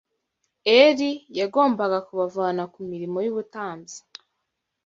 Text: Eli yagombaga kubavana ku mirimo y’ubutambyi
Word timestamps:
Eli 0.79 1.11
yagombaga 1.39 1.99
kubavana 2.07 2.63
ku 2.73 2.79
mirimo 2.91 3.17
y’ubutambyi 3.25 3.97